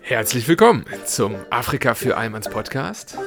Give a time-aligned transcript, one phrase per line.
[0.00, 3.18] Herzlich willkommen zum Afrika für Almans Podcast.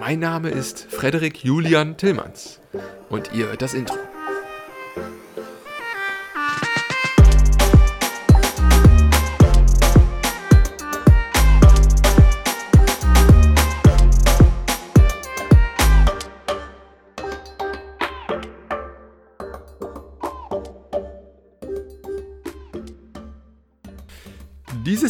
[0.00, 2.60] Mein Name ist Frederik Julian Tillmanns
[3.08, 3.96] und ihr hört das Intro.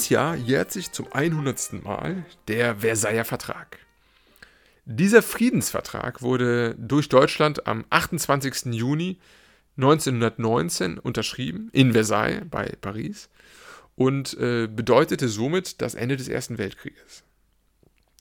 [0.04, 1.82] Dieses Jahr jährt sich zum 100.
[1.82, 3.78] Mal der Versailler Vertrag.
[4.84, 8.74] Dieser Friedensvertrag wurde durch Deutschland am 28.
[8.74, 9.18] Juni
[9.78, 13.30] 1919 unterschrieben in Versailles bei Paris
[13.96, 17.24] und äh, bedeutete somit das Ende des Ersten Weltkrieges.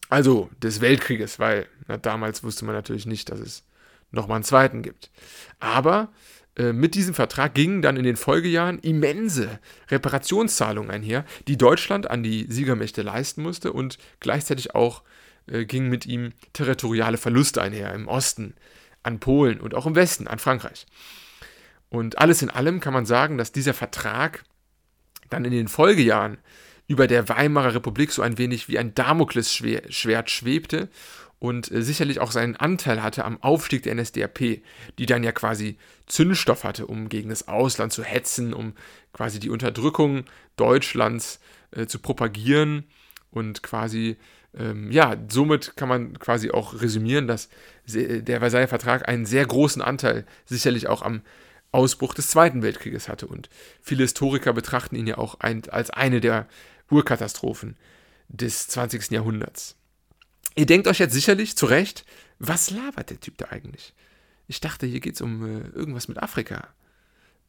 [0.07, 3.65] Also des Weltkrieges, weil na, damals wusste man natürlich nicht, dass es
[4.09, 5.11] nochmal einen zweiten gibt.
[5.59, 6.13] Aber
[6.55, 12.45] mit diesem Vertrag gingen dann in den Folgejahren immense Reparationszahlungen einher, die Deutschland an die
[12.47, 15.01] Siegermächte leisten musste und gleichzeitig auch
[15.47, 18.55] äh, gingen mit ihm territoriale Verluste einher im Osten
[19.01, 20.85] an Polen und auch im Westen an Frankreich.
[21.89, 24.43] Und alles in allem kann man sagen, dass dieser Vertrag
[25.29, 26.37] dann in den Folgejahren
[26.87, 30.89] über der Weimarer Republik so ein wenig wie ein Damoklesschwert schwebte
[31.43, 34.61] und äh, sicherlich auch seinen Anteil hatte am Aufstieg der NSDAP,
[34.97, 35.77] die dann ja quasi
[36.07, 38.71] Zündstoff hatte, um gegen das Ausland zu hetzen, um
[39.11, 40.23] quasi die Unterdrückung
[40.55, 41.41] Deutschlands
[41.71, 42.85] äh, zu propagieren
[43.29, 44.15] und quasi,
[44.57, 47.49] ähm, ja, somit kann man quasi auch resümieren, dass
[47.85, 51.23] der Versailler Vertrag einen sehr großen Anteil sicherlich auch am
[51.73, 53.27] Ausbruch des Zweiten Weltkrieges hatte.
[53.27, 53.49] Und
[53.81, 56.47] viele Historiker betrachten ihn ja auch als eine der
[56.89, 57.75] Urkatastrophen
[58.29, 59.11] des 20.
[59.11, 59.75] Jahrhunderts.
[60.55, 62.05] Ihr denkt euch jetzt sicherlich zu Recht,
[62.39, 63.93] was labert der Typ da eigentlich?
[64.47, 66.67] Ich dachte, hier geht es um äh, irgendwas mit Afrika.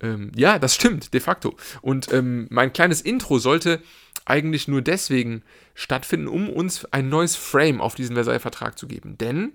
[0.01, 1.57] Ähm, ja, das stimmt, de facto.
[1.83, 3.83] Und ähm, mein kleines Intro sollte
[4.25, 5.43] eigentlich nur deswegen
[5.75, 9.19] stattfinden, um uns ein neues Frame auf diesen Versailler Vertrag zu geben.
[9.19, 9.53] Denn,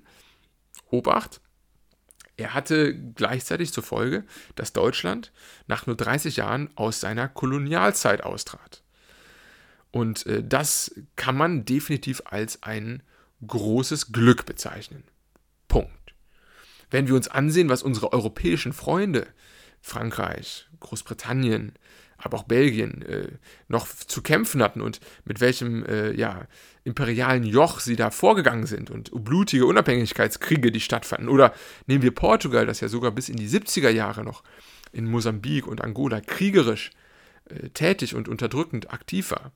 [0.89, 1.41] Obacht,
[2.37, 4.23] er hatte gleichzeitig zur Folge,
[4.55, 5.31] dass Deutschland
[5.67, 8.83] nach nur 30 Jahren aus seiner Kolonialzeit austrat.
[9.91, 13.03] Und äh, das kann man definitiv als einen
[13.45, 15.03] großes Glück bezeichnen.
[15.67, 15.91] Punkt.
[16.89, 19.27] Wenn wir uns ansehen, was unsere europäischen Freunde,
[19.81, 21.73] Frankreich, Großbritannien,
[22.17, 23.29] aber auch Belgien, äh,
[23.67, 26.47] noch zu kämpfen hatten und mit welchem äh, ja,
[26.83, 31.29] imperialen Joch sie da vorgegangen sind und blutige Unabhängigkeitskriege, die stattfanden.
[31.29, 31.53] Oder
[31.87, 34.43] nehmen wir Portugal, das ja sogar bis in die 70er Jahre noch
[34.91, 36.91] in Mosambik und Angola kriegerisch
[37.45, 39.51] äh, tätig und unterdrückend aktiv war.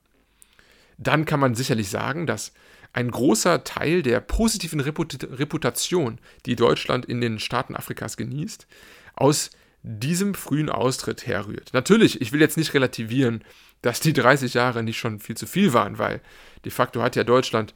[0.96, 2.52] Dann kann man sicherlich sagen, dass
[2.94, 8.66] ein großer Teil der positiven Reputation, die Deutschland in den Staaten Afrikas genießt,
[9.14, 9.50] aus
[9.82, 11.74] diesem frühen Austritt herrührt.
[11.74, 13.44] Natürlich, ich will jetzt nicht relativieren,
[13.82, 16.22] dass die 30 Jahre nicht schon viel zu viel waren, weil
[16.64, 17.74] de facto hat ja Deutschland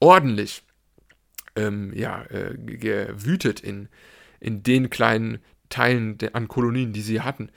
[0.00, 0.64] ordentlich
[1.54, 3.88] ähm, ja, äh, gewütet in,
[4.40, 5.38] in den kleinen
[5.70, 7.50] Teilen der, an Kolonien, die sie hatten.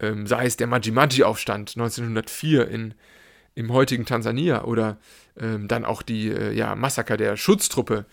[0.00, 2.94] Ähm, sei es der Maji-Maji-Aufstand 1904 in,
[3.54, 4.98] im heutigen Tansania oder
[5.38, 8.06] ähm, dann auch die äh, ja, Massaker der Schutztruppe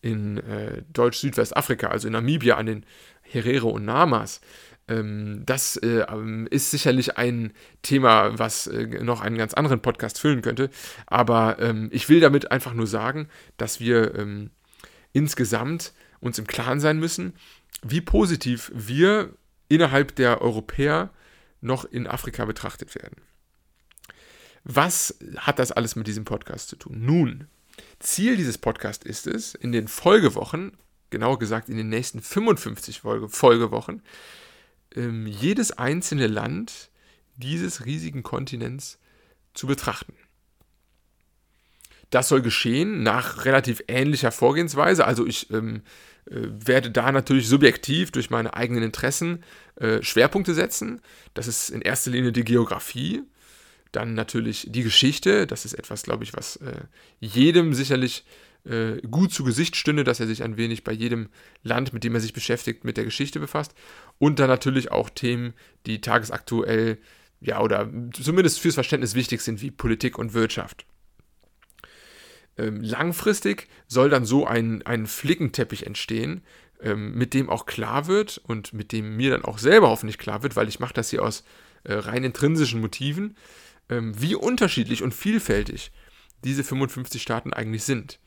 [0.00, 2.86] in äh, Deutsch-Südwestafrika, also in Namibia an den
[3.22, 4.40] Herero und Namas.
[4.88, 10.18] Ähm, das äh, ähm, ist sicherlich ein Thema, was äh, noch einen ganz anderen Podcast
[10.18, 10.70] füllen könnte.
[11.06, 14.50] Aber ähm, ich will damit einfach nur sagen, dass wir ähm,
[15.12, 17.34] insgesamt uns im Klaren sein müssen,
[17.82, 19.34] wie positiv wir
[19.68, 21.10] innerhalb der Europäer
[21.60, 23.16] noch in Afrika betrachtet werden.
[24.64, 27.04] Was hat das alles mit diesem Podcast zu tun?
[27.04, 27.48] Nun,
[27.98, 30.76] Ziel dieses Podcasts ist es, in den Folgewochen,
[31.10, 34.02] genauer gesagt in den nächsten 55 Folge, Folgewochen,
[34.94, 36.90] ähm, jedes einzelne Land
[37.36, 38.98] dieses riesigen Kontinents
[39.54, 40.14] zu betrachten.
[42.10, 45.04] Das soll geschehen nach relativ ähnlicher Vorgehensweise.
[45.04, 45.82] Also ich ähm,
[46.26, 49.44] äh, werde da natürlich subjektiv durch meine eigenen Interessen
[49.76, 51.02] äh, Schwerpunkte setzen.
[51.34, 53.22] Das ist in erster Linie die Geografie.
[53.92, 56.82] Dann natürlich die Geschichte, das ist etwas, glaube ich, was äh,
[57.20, 58.24] jedem sicherlich
[58.64, 61.28] äh, gut zu Gesicht stünde, dass er sich ein wenig bei jedem
[61.62, 63.74] Land, mit dem er sich beschäftigt, mit der Geschichte befasst.
[64.18, 65.54] Und dann natürlich auch Themen,
[65.86, 66.98] die tagesaktuell,
[67.40, 70.86] ja, oder zumindest fürs Verständnis wichtig sind, wie Politik und Wirtschaft.
[72.58, 76.42] Ähm, langfristig soll dann so ein, ein Flickenteppich entstehen,
[76.80, 80.42] ähm, mit dem auch klar wird und mit dem mir dann auch selber hoffentlich klar
[80.42, 81.44] wird, weil ich mache das hier aus
[81.84, 83.36] äh, rein intrinsischen Motiven,
[83.88, 85.90] ähm, wie unterschiedlich und vielfältig
[86.44, 88.18] diese 55 Staaten eigentlich sind.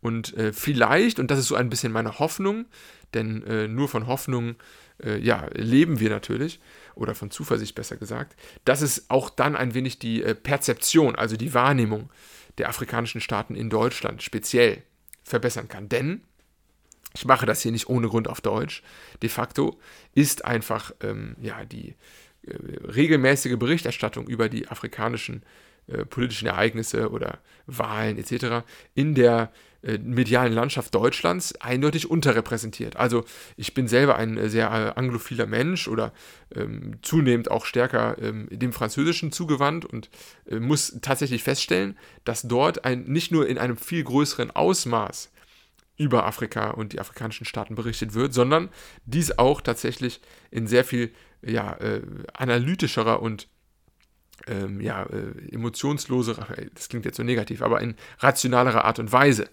[0.00, 2.66] Und äh, vielleicht, und das ist so ein bisschen meine Hoffnung,
[3.14, 4.56] denn äh, nur von Hoffnung
[5.02, 6.60] äh, ja, leben wir natürlich,
[6.94, 11.36] oder von Zuversicht besser gesagt, dass es auch dann ein wenig die äh, Perzeption, also
[11.36, 12.10] die Wahrnehmung
[12.58, 14.82] der afrikanischen Staaten in Deutschland speziell
[15.22, 15.88] verbessern kann.
[15.88, 16.22] Denn,
[17.14, 18.82] ich mache das hier nicht ohne Grund auf Deutsch,
[19.22, 19.78] de facto
[20.14, 21.94] ist einfach ähm, ja, die
[22.94, 25.42] regelmäßige Berichterstattung über die afrikanischen
[25.88, 28.66] äh, politischen Ereignisse oder Wahlen etc.
[28.94, 29.50] in der
[29.82, 32.96] äh, medialen Landschaft Deutschlands eindeutig unterrepräsentiert.
[32.96, 33.24] Also
[33.56, 36.12] ich bin selber ein äh, sehr äh, anglophiler Mensch oder
[36.54, 40.10] ähm, zunehmend auch stärker ähm, dem Französischen zugewandt und
[40.50, 45.30] äh, muss tatsächlich feststellen, dass dort ein, nicht nur in einem viel größeren Ausmaß
[45.96, 48.70] über Afrika und die afrikanischen Staaten berichtet wird, sondern
[49.06, 51.12] dies auch tatsächlich in sehr viel
[51.42, 52.02] ja, äh,
[52.34, 53.48] analytischerer und
[54.46, 59.48] ähm, ja, äh, emotionslosere, das klingt jetzt so negativ, aber in rationalerer Art und Weise.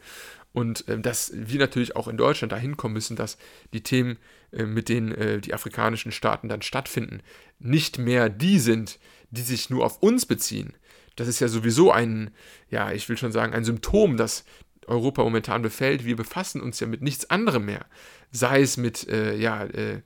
[0.54, 3.38] Und äh, dass wir natürlich auch in Deutschland dahin kommen müssen, dass
[3.74, 4.18] die Themen,
[4.52, 7.22] äh, mit denen äh, die afrikanischen Staaten dann stattfinden,
[7.60, 9.00] nicht mehr die sind,
[9.32, 10.74] die sich nur auf uns beziehen.
[11.16, 12.32] Das ist ja sowieso ein,
[12.70, 14.46] ja, ich will schon sagen, ein Symptom, das
[14.88, 16.06] Europa momentan befällt.
[16.06, 17.86] Wir befassen uns ja mit nichts anderem mehr.
[18.32, 20.02] Sei es mit, äh, ja, äh,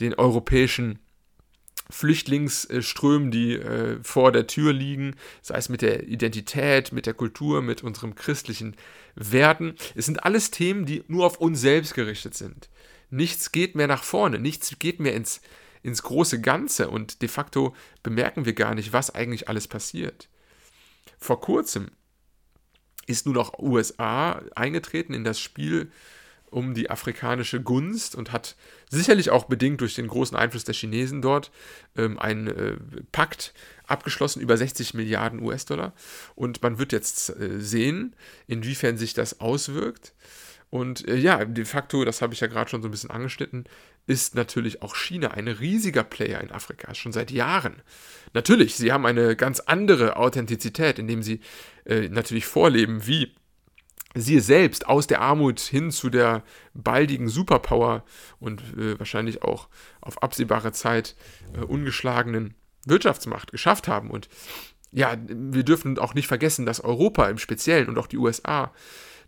[0.00, 0.98] den europäischen
[1.94, 7.62] Flüchtlingsströmen, die äh, vor der Tür liegen, sei es mit der Identität, mit der Kultur,
[7.62, 8.74] mit unserem christlichen
[9.14, 9.76] Werten.
[9.94, 12.68] Es sind alles Themen, die nur auf uns selbst gerichtet sind.
[13.10, 15.40] Nichts geht mehr nach vorne, nichts geht mehr ins,
[15.84, 20.28] ins große Ganze und de facto bemerken wir gar nicht, was eigentlich alles passiert.
[21.16, 21.92] Vor kurzem
[23.06, 25.92] ist nun auch USA eingetreten in das Spiel
[26.54, 28.54] um die afrikanische Gunst und hat
[28.88, 31.50] sicherlich auch bedingt durch den großen Einfluss der Chinesen dort
[31.96, 32.76] ähm, einen äh,
[33.10, 33.52] Pakt
[33.88, 35.94] abgeschlossen über 60 Milliarden US-Dollar.
[36.36, 38.14] Und man wird jetzt äh, sehen,
[38.46, 40.14] inwiefern sich das auswirkt.
[40.70, 43.64] Und äh, ja, de facto, das habe ich ja gerade schon so ein bisschen angeschnitten,
[44.06, 47.82] ist natürlich auch China ein riesiger Player in Afrika, schon seit Jahren.
[48.32, 51.40] Natürlich, sie haben eine ganz andere Authentizität, indem sie
[51.84, 53.34] äh, natürlich vorleben, wie
[54.14, 58.04] sie selbst aus der Armut hin zu der baldigen Superpower
[58.38, 59.68] und äh, wahrscheinlich auch
[60.00, 61.16] auf absehbare Zeit
[61.54, 62.54] äh, ungeschlagenen
[62.86, 64.10] Wirtschaftsmacht geschafft haben.
[64.10, 64.28] Und
[64.92, 68.72] ja, wir dürfen auch nicht vergessen, dass Europa im Speziellen und auch die USA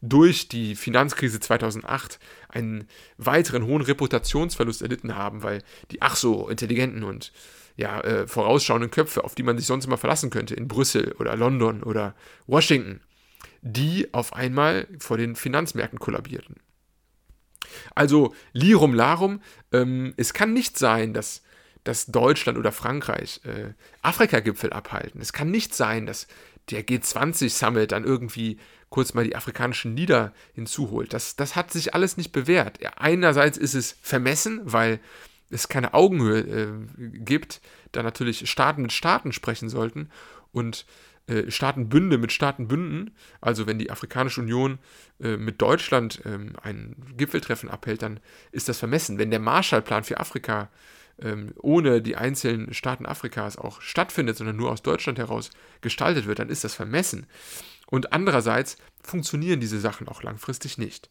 [0.03, 2.87] durch die Finanzkrise 2008 einen
[3.17, 7.33] weiteren hohen Reputationsverlust erlitten haben, weil die ach so intelligenten und
[7.77, 11.37] ja, äh, vorausschauenden Köpfe, auf die man sich sonst immer verlassen könnte, in Brüssel oder
[11.37, 12.15] London oder
[12.47, 13.01] Washington,
[13.63, 16.57] die auf einmal vor den Finanzmärkten kollabierten.
[17.95, 19.41] Also Lirum Larum,
[19.73, 21.43] ähm, es kann nicht sein, dass,
[21.85, 23.73] dass Deutschland oder Frankreich äh,
[24.03, 25.21] Afrika-Gipfel abhalten.
[25.21, 26.27] Es kann nicht sein, dass
[26.71, 28.59] der G20-Summit dann irgendwie
[28.89, 31.13] kurz mal die afrikanischen Lieder hinzuholt.
[31.13, 32.79] Das, das hat sich alles nicht bewährt.
[32.97, 35.01] Einerseits ist es vermessen, weil
[35.51, 36.69] es keine Augenhöhe äh,
[36.99, 37.61] gibt,
[37.93, 40.11] da natürlich Staaten mit Staaten sprechen sollten
[40.53, 40.87] und
[41.27, 44.79] äh, Staatenbünde mit Staatenbünden, also wenn die Afrikanische Union
[45.21, 48.21] äh, mit Deutschland ähm, ein Gipfeltreffen abhält, dann
[48.53, 49.19] ist das vermessen.
[49.19, 50.71] Wenn der Marshallplan für Afrika
[51.21, 55.51] ähm, ohne die einzelnen Staaten Afrikas auch stattfindet, sondern nur aus Deutschland heraus
[55.81, 57.27] gestaltet wird, dann ist das vermessen.
[57.87, 61.09] Und andererseits funktionieren diese Sachen auch langfristig nicht.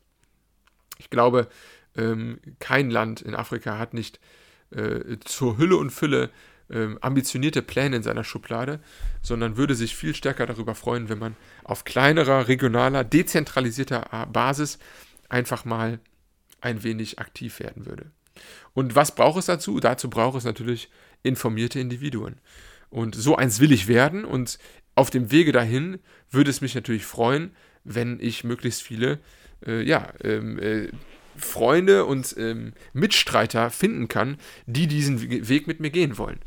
[0.97, 1.47] Ich glaube,
[1.95, 4.19] ähm, kein Land in Afrika hat nicht
[4.71, 6.29] äh, zur Hülle und Fülle
[6.69, 8.79] ähm, ambitionierte Pläne in seiner Schublade,
[9.21, 14.79] sondern würde sich viel stärker darüber freuen, wenn man auf kleinerer, regionaler, dezentralisierter Basis
[15.29, 15.99] einfach mal
[16.61, 18.11] ein wenig aktiv werden würde.
[18.73, 19.79] Und was braucht es dazu?
[19.79, 20.89] Dazu braucht es natürlich
[21.23, 22.39] informierte Individuen.
[22.89, 24.59] Und so eins will ich werden und
[24.95, 25.99] auf dem Wege dahin
[26.31, 29.19] würde es mich natürlich freuen, wenn ich möglichst viele
[29.65, 30.89] äh, ja, ähm, äh,
[31.37, 36.39] Freunde und ähm, Mitstreiter finden kann, die diesen Weg mit mir gehen wollen.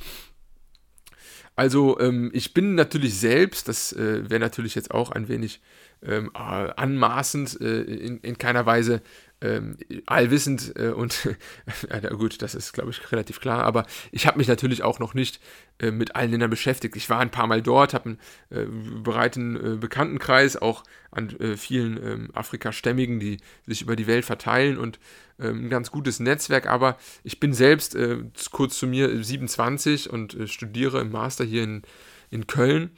[1.59, 5.61] Also ähm, ich bin natürlich selbst, das äh, wäre natürlich jetzt auch ein wenig
[6.05, 9.03] ähm, äh, anmaßend, äh, in, in, keiner Weise
[9.41, 9.77] ähm,
[10.07, 11.29] allwissend äh, und
[11.91, 15.15] ja, gut, das ist, glaube ich, relativ klar, aber ich habe mich natürlich auch noch
[15.15, 15.41] nicht
[15.79, 16.97] äh, mit allen Ländern beschäftigt.
[16.97, 18.19] Ich war ein paar Mal dort, habe einen
[18.51, 18.65] äh,
[19.01, 24.77] breiten äh, Bekanntenkreis, auch an äh, vielen ähm, Afrikastämmigen, die sich über die Welt verteilen
[24.77, 24.99] und
[25.39, 28.19] ähm, ein ganz gutes Netzwerk, aber ich bin selbst äh,
[28.51, 31.83] kurz zu mir 27 und studiere im Master hier in,
[32.31, 32.91] in Köln,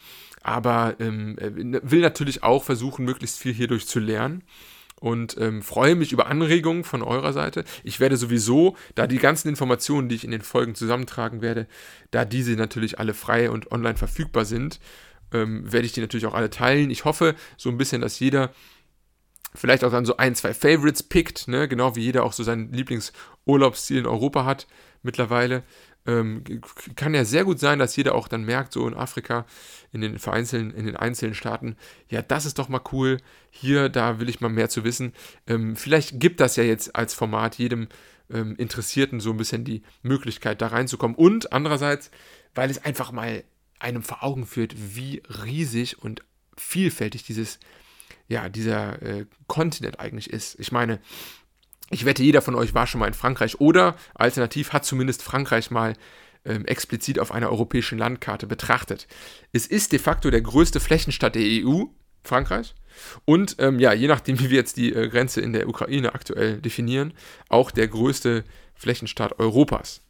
[0.42, 4.42] aber ähm, will natürlich auch versuchen, möglichst viel hierdurch zu lernen
[5.00, 7.64] und ähm, freue mich über Anregungen von eurer Seite.
[7.82, 11.66] Ich werde sowieso, da die ganzen Informationen, die ich in den Folgen zusammentragen werde,
[12.10, 14.78] da diese natürlich alle frei und online verfügbar sind,
[15.32, 16.90] ähm, werde ich die natürlich auch alle teilen.
[16.90, 18.52] Ich hoffe so ein bisschen, dass jeder
[19.54, 21.66] vielleicht auch dann so ein, zwei Favorites pickt, ne?
[21.66, 23.12] genau wie jeder auch so seinen Lieblings-
[23.50, 24.66] Urlaubsziel in Europa hat
[25.02, 25.62] mittlerweile.
[26.06, 26.42] Ähm,
[26.96, 29.44] kann ja sehr gut sein, dass jeder auch dann merkt, so in Afrika,
[29.92, 31.76] in den vereinzelten, in den einzelnen Staaten,
[32.08, 33.18] ja, das ist doch mal cool,
[33.50, 35.12] hier, da will ich mal mehr zu wissen.
[35.46, 37.88] Ähm, vielleicht gibt das ja jetzt als Format jedem
[38.32, 41.16] ähm, Interessierten so ein bisschen die Möglichkeit, da reinzukommen.
[41.16, 42.10] Und andererseits,
[42.54, 43.44] weil es einfach mal
[43.78, 46.22] einem vor Augen führt, wie riesig und
[46.56, 47.58] vielfältig dieses,
[48.28, 50.58] ja, dieser äh, Kontinent eigentlich ist.
[50.60, 51.00] Ich meine,
[51.90, 55.70] ich wette, jeder von euch war schon mal in Frankreich oder alternativ hat zumindest Frankreich
[55.70, 55.94] mal
[56.44, 59.08] ähm, explizit auf einer europäischen Landkarte betrachtet.
[59.52, 61.84] Es ist de facto der größte Flächenstaat der EU,
[62.22, 62.74] Frankreich.
[63.24, 66.60] Und ähm, ja, je nachdem, wie wir jetzt die äh, Grenze in der Ukraine aktuell
[66.60, 67.12] definieren,
[67.48, 68.44] auch der größte
[68.74, 70.02] Flächenstaat Europas.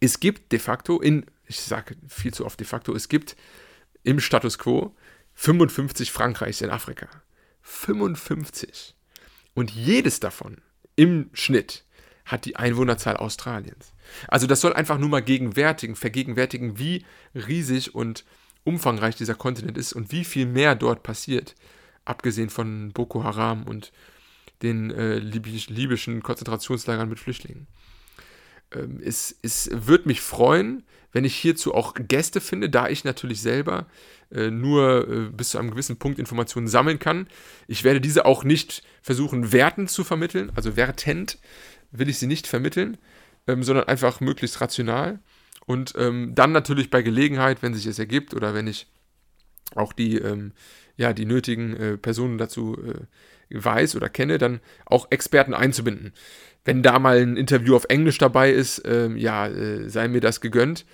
[0.00, 3.36] Es gibt de facto in, ich sage viel zu oft de facto, es gibt
[4.02, 4.94] im Status quo
[5.34, 7.08] 55 Frankreichs in Afrika.
[7.62, 8.94] 55.
[9.54, 10.58] Und jedes davon
[10.96, 11.84] im Schnitt
[12.24, 13.92] hat die Einwohnerzahl Australiens.
[14.28, 18.24] Also das soll einfach nur mal gegenwärtigen, vergegenwärtigen, wie riesig und
[18.64, 21.54] umfangreich dieser Kontinent ist und wie viel mehr dort passiert,
[22.04, 23.92] abgesehen von Boko Haram und
[24.62, 27.66] den äh, libysch, libyschen Konzentrationslagern mit Flüchtlingen.
[28.72, 30.82] Ähm, es, es wird mich freuen,
[31.12, 33.86] wenn ich hierzu auch Gäste finde, da ich natürlich selber
[34.30, 37.28] äh, nur äh, bis zu einem gewissen Punkt Informationen sammeln kann.
[37.68, 41.38] Ich werde diese auch nicht versuchen, wertend zu vermitteln, also wertend
[41.90, 42.98] will ich sie nicht vermitteln,
[43.46, 45.20] ähm, sondern einfach möglichst rational.
[45.64, 48.86] Und ähm, dann natürlich bei Gelegenheit, wenn sich es ergibt oder wenn ich
[49.74, 50.52] auch die, ähm,
[50.96, 53.04] ja, die nötigen äh, Personen dazu äh,
[53.50, 56.12] weiß oder kenne, dann auch Experten einzubinden.
[56.64, 60.40] Wenn da mal ein Interview auf Englisch dabei ist, ähm, ja, äh, sei mir das
[60.40, 60.84] gegönnt.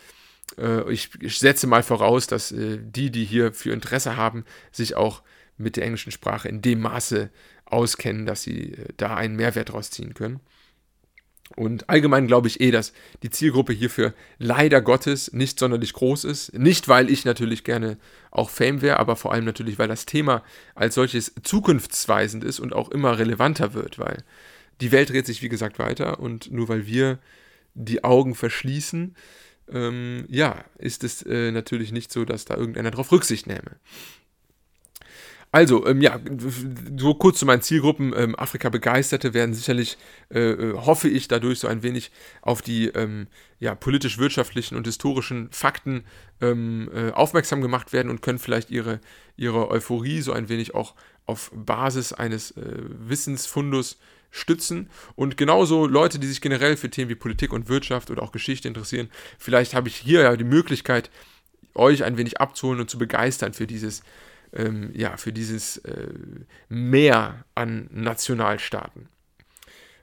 [0.58, 4.96] Äh, ich, ich, setze mal voraus, dass äh, die, die hier für Interesse haben, sich
[4.96, 5.22] auch
[5.56, 7.30] mit der englischen Sprache in dem Maße
[7.64, 10.40] auskennen, dass sie äh, da einen Mehrwert daraus ziehen können.
[11.56, 12.92] Und allgemein glaube ich eh, dass
[13.22, 16.54] die Zielgruppe hierfür leider Gottes nicht sonderlich groß ist.
[16.58, 17.98] Nicht, weil ich natürlich gerne
[18.30, 20.42] auch Fame wäre, aber vor allem natürlich, weil das Thema
[20.74, 24.24] als solches zukunftsweisend ist und auch immer relevanter wird, weil
[24.80, 27.18] die Welt dreht sich, wie gesagt, weiter und nur weil wir
[27.74, 29.14] die Augen verschließen,
[29.70, 33.76] ähm, ja, ist es äh, natürlich nicht so, dass da irgendeiner drauf Rücksicht nehme.
[35.54, 36.18] Also, ähm, ja,
[36.96, 38.14] so kurz zu meinen Zielgruppen.
[38.16, 39.98] Ähm, Afrika-Begeisterte werden sicherlich,
[40.32, 43.26] äh, äh, hoffe ich, dadurch so ein wenig auf die ähm,
[43.60, 46.04] ja, politisch-wirtschaftlichen und historischen Fakten
[46.40, 49.00] ähm, äh, aufmerksam gemacht werden und können vielleicht ihre,
[49.36, 50.94] ihre Euphorie so ein wenig auch
[51.26, 52.62] auf Basis eines äh,
[53.06, 53.98] Wissensfundus
[54.30, 54.88] stützen.
[55.16, 58.68] Und genauso Leute, die sich generell für Themen wie Politik und Wirtschaft oder auch Geschichte
[58.68, 61.10] interessieren, vielleicht habe ich hier ja die Möglichkeit,
[61.74, 64.02] euch ein wenig abzuholen und zu begeistern für dieses
[64.52, 66.08] ähm, ja, für dieses äh,
[66.68, 69.08] Mehr an Nationalstaaten.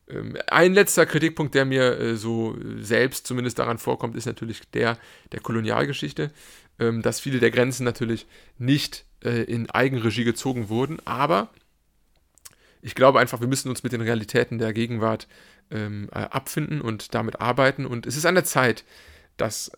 [0.09, 4.97] Ähm, ein letzter Kritikpunkt, der mir äh, so selbst zumindest daran vorkommt, ist natürlich der
[5.31, 6.31] der Kolonialgeschichte,
[6.79, 8.25] ähm, dass viele der Grenzen natürlich
[8.57, 11.49] nicht äh, in Eigenregie gezogen wurden, aber
[12.81, 15.27] ich glaube einfach, wir müssen uns mit den Realitäten der Gegenwart
[15.69, 17.85] ähm, äh, abfinden und damit arbeiten.
[17.85, 18.85] Und es ist an der Zeit,
[19.37, 19.71] dass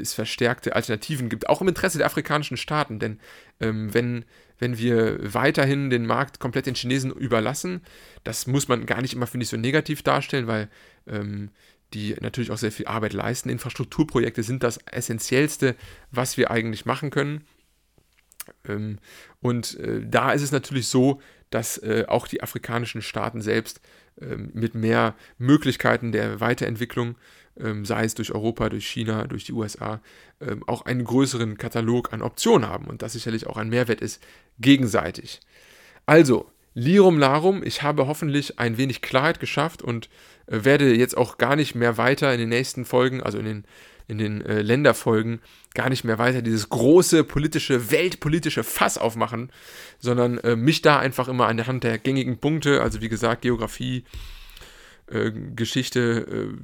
[0.00, 2.98] es verstärkte Alternativen gibt, auch im Interesse der afrikanischen Staaten.
[2.98, 3.18] Denn
[3.60, 4.24] ähm, wenn,
[4.58, 7.82] wenn wir weiterhin den Markt komplett den Chinesen überlassen,
[8.24, 10.68] das muss man gar nicht immer, finde ich, so negativ darstellen, weil
[11.06, 11.50] ähm,
[11.94, 13.48] die natürlich auch sehr viel Arbeit leisten.
[13.48, 15.76] Infrastrukturprojekte sind das Essentiellste,
[16.10, 17.44] was wir eigentlich machen können.
[18.68, 18.98] Ähm,
[19.40, 23.80] und äh, da ist es natürlich so, dass äh, auch die afrikanischen Staaten selbst
[24.20, 27.16] ähm, mit mehr Möglichkeiten der Weiterentwicklung
[27.58, 30.00] ähm, sei es durch Europa, durch China, durch die USA,
[30.40, 34.22] ähm, auch einen größeren Katalog an Optionen haben und das sicherlich auch ein Mehrwert ist,
[34.58, 35.40] gegenseitig.
[36.04, 40.10] Also, Lirum Larum, ich habe hoffentlich ein wenig Klarheit geschafft und
[40.46, 43.64] äh, werde jetzt auch gar nicht mehr weiter in den nächsten Folgen, also in den,
[44.08, 45.40] in den äh, Länderfolgen,
[45.74, 49.50] gar nicht mehr weiter dieses große politische, weltpolitische Fass aufmachen,
[49.98, 53.42] sondern äh, mich da einfach immer an der Hand der gängigen Punkte, also wie gesagt,
[53.42, 54.04] Geografie,
[55.08, 56.56] äh, Geschichte, äh,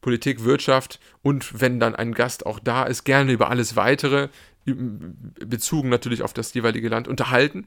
[0.00, 4.28] Politik, Wirtschaft und wenn dann ein Gast auch da ist, gerne über alles weitere,
[4.64, 7.66] bezogen natürlich auf das jeweilige Land, unterhalten.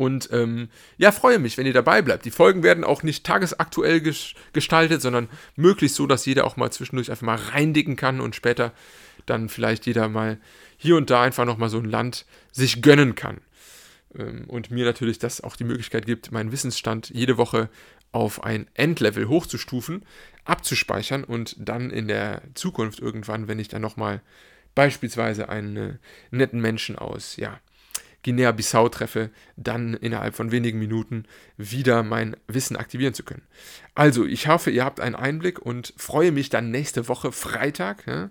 [0.00, 2.24] Und ähm, ja, freue mich, wenn ihr dabei bleibt.
[2.24, 6.72] Die Folgen werden auch nicht tagesaktuell ges gestaltet, sondern möglichst so, dass jeder auch mal
[6.72, 8.72] zwischendurch einfach mal reindicken kann und später
[9.26, 10.38] dann vielleicht jeder mal
[10.78, 13.42] hier und da einfach nochmal so ein Land sich gönnen kann.
[14.16, 17.68] Ähm, und mir natürlich das auch die Möglichkeit gibt, meinen Wissensstand jede Woche
[18.10, 20.06] auf ein Endlevel hochzustufen,
[20.46, 24.22] abzuspeichern und dann in der Zukunft irgendwann, wenn ich dann nochmal
[24.74, 25.98] beispielsweise einen
[26.30, 27.60] netten Menschen aus ja,
[28.22, 31.24] Guinea-Bissau treffe, dann innerhalb von wenigen Minuten
[31.56, 33.42] wieder mein Wissen aktivieren zu können.
[33.94, 38.06] Also, ich hoffe, ihr habt einen Einblick und freue mich dann nächste Woche Freitag.
[38.06, 38.30] Ja?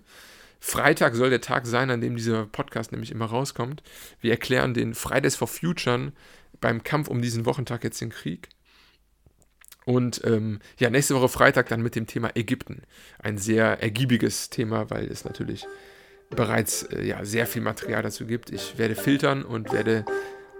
[0.60, 3.82] Freitag soll der Tag sein, an dem dieser Podcast nämlich immer rauskommt.
[4.20, 6.12] Wir erklären den Fridays for Future
[6.60, 8.48] beim Kampf um diesen Wochentag jetzt den Krieg.
[9.86, 12.82] Und ähm, ja, nächste Woche Freitag dann mit dem Thema Ägypten.
[13.18, 15.66] Ein sehr ergiebiges Thema, weil es natürlich
[16.30, 18.50] bereits äh, ja, sehr viel Material dazu gibt.
[18.50, 20.04] Ich werde filtern und werde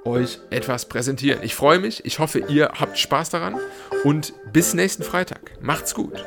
[0.04, 1.42] euch etwas präsentieren.
[1.42, 3.56] Ich freue mich, ich hoffe, ihr habt Spaß daran
[4.04, 5.52] und bis nächsten Freitag.
[5.60, 6.24] Macht's gut.